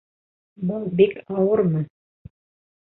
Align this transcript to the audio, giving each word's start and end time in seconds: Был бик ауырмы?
Был 0.71 0.87
бик 1.03 1.15
ауырмы? 1.37 1.85